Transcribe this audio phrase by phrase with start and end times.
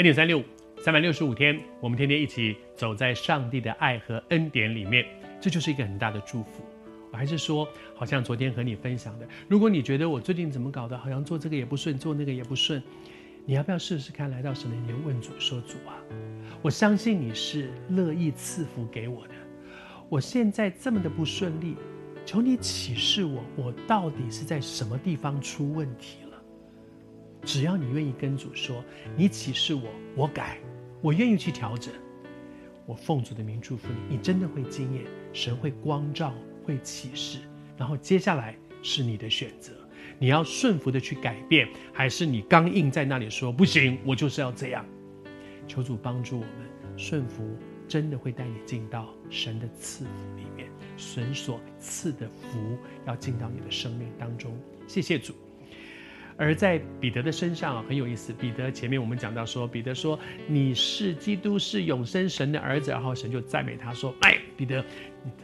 [0.00, 0.44] 恩典三六五，
[0.82, 5.04] 三百六十五天，我们天天一起走在上帝的爱和恩典里面，
[5.38, 6.64] 这就是一个很大的祝福。
[7.12, 12.82] 我还是说，好像昨天和你分享的，如果你觉得我最近怎么搞的，好像做这个也不顺，做那个也不顺，
[13.44, 16.00] 你要不要试试看，来到神的面问主说：“主啊，
[16.62, 19.34] 我相信你是乐意赐福给我的。
[20.08, 21.76] 我现在这么的不顺利，
[22.24, 26.19] 求你启示我，我到底是在什么地方出问题？”
[27.42, 28.84] 只要你愿意跟主说，
[29.16, 29.82] 你启示我，
[30.14, 30.58] 我改，
[31.00, 31.92] 我愿意去调整。
[32.86, 36.34] 我奉主的名祝福你，你真的会经验神会光照，
[36.64, 37.38] 会启示，
[37.76, 39.72] 然后接下来是你的选择，
[40.18, 44.84] 你要顺服的去改变，还是你刚硬在那里说不行，我就是要这样。
[45.68, 46.50] 求主帮助我们
[46.96, 52.76] 顺服，真的会带你进到神的赐福里面，神所赐的福
[53.06, 54.52] 要进到你的生命当中。
[54.88, 55.32] 谢谢主。
[56.40, 58.32] 而在彼得的身上啊，很有意思。
[58.32, 64.82] 彼得前面我们讲到说，彼得说你是基督，是永生神的儿子，然后神就赞美他说：“哎，彼得，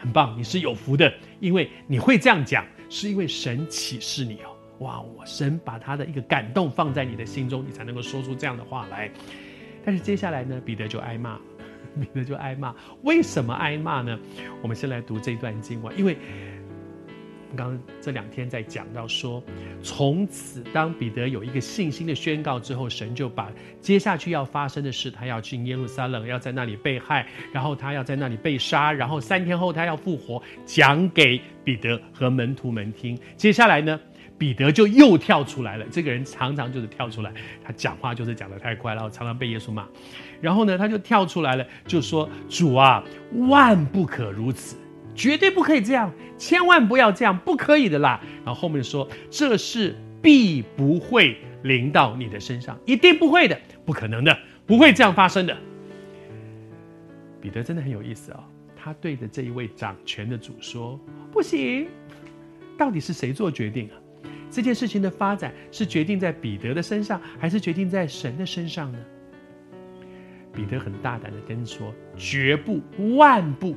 [0.00, 4.50] 很棒，你是有福的，因为你会这样讲，是因为神启示你哦。
[4.80, 9.08] 哇，我神把他的一个感动放在你的心中，你才能够说出这样的话来。
[9.86, 11.38] 但是接下来呢，彼得就挨骂，
[12.00, 12.74] 彼得就挨骂。
[13.04, 14.18] 为什么挨骂呢？
[14.60, 16.16] 我们先来读这段经文，因为。
[17.56, 19.42] 刚刚这两天在讲到说，
[19.82, 33.18] 从此当彼得有一个信心的宣告之后，神就把接下去要发生的事，他要去耶路撒冷，要在那里被害，然后他要在那里被杀，然后三天后他要复活，讲给彼得和门徒们听。
[33.36, 33.98] 接下来呢，
[34.38, 35.84] 彼得就又跳出来了。
[35.90, 37.32] 这个人常常就是跳出来，
[37.64, 39.86] 他讲话就是讲得太快，然后常常被耶稣骂。
[40.40, 43.04] 然后呢，他就跳出来了，就说：“主啊，
[43.48, 44.76] 万不可如此。”
[45.20, 48.18] 绝对不可以这样，千万不要这样，不可以的啦。
[48.42, 55.54] 然后后面说，这事必不会临到你的身上，一定不会的，不可能的，不会这样发生的。
[57.38, 58.44] 彼得真的很有意思啊、哦，
[58.74, 60.98] 他对着这一位掌权的主说
[61.30, 61.86] ：“不行，
[62.78, 64.00] 到底是谁做决定啊？
[64.50, 68.98] 这件事情的发展是决定在彼得的身上，还是决定在神的身上呢？”
[70.54, 72.80] 彼得很大胆的跟说：“绝不，
[73.16, 73.76] 万不。”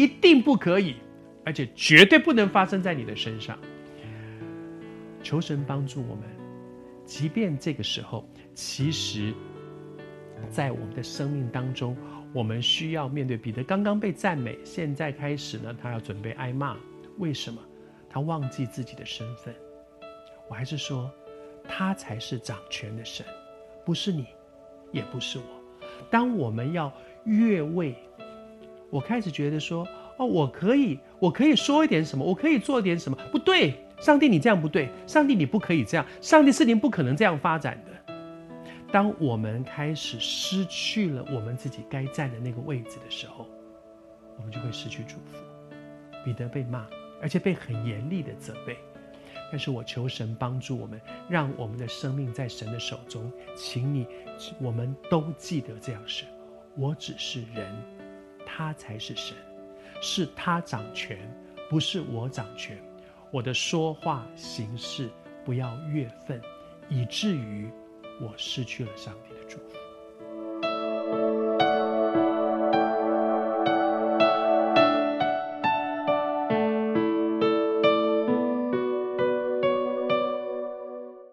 [0.00, 0.96] 一定不可以，
[1.44, 3.58] 而且绝对不能发生在你的身上。
[5.22, 6.24] 求神帮助我们，
[7.04, 9.34] 即便这个时候，其实，
[10.48, 11.94] 在我们的生命当中，
[12.32, 16.78] 我们需要面对彼得刚刚被赞美，现在开始呢，他要准备挨骂。
[17.18, 17.60] 为什么？
[18.08, 19.54] 他忘记自己的身份。
[20.48, 21.10] 我还是说，
[21.68, 23.26] 他才是掌权的神，
[23.84, 24.24] 不是你，
[24.92, 25.44] 也不是我。
[26.10, 26.90] 当我们要
[27.26, 27.94] 越位。
[28.90, 29.86] 我开始觉得说，
[30.16, 38.14] 哦，我可以，我可以说一点什么，我可以做点什么，不对，上帝你这样不对，上帝你不可以这样，上帝事情不可能这样发展的。
[38.92, 43.46] 当我们开始失去了我们自己该站的那个位置的时候，
[44.36, 45.38] 我们就会失去祝福。
[46.24, 46.86] 彼得被骂，
[47.22, 48.76] 而且被很严厉的责备，
[49.50, 53.30] 但是我求神帮助我们，让我们的生命在神的手中。
[53.54, 54.06] 请你，
[54.60, 56.26] 我们都记得这样说，
[56.76, 57.99] 我只是人。
[58.56, 59.36] 他才是神，
[60.02, 61.18] 是他掌权，
[61.68, 62.76] 不是我掌权。
[63.30, 65.08] 我的说话行事
[65.44, 66.42] 不要越分，
[66.88, 67.70] 以至于
[68.20, 69.76] 我失去了上帝的祝福。